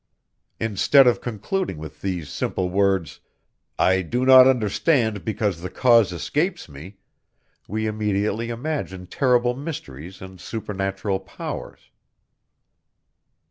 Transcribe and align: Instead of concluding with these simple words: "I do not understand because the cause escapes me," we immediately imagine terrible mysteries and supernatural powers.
Instead 0.59 1.05
of 1.05 1.21
concluding 1.21 1.77
with 1.77 2.01
these 2.01 2.27
simple 2.27 2.71
words: 2.71 3.19
"I 3.77 4.01
do 4.01 4.25
not 4.25 4.47
understand 4.47 5.23
because 5.23 5.61
the 5.61 5.69
cause 5.69 6.11
escapes 6.11 6.67
me," 6.67 6.97
we 7.67 7.85
immediately 7.85 8.49
imagine 8.49 9.05
terrible 9.05 9.55
mysteries 9.55 10.19
and 10.19 10.41
supernatural 10.41 11.19
powers. 11.19 11.91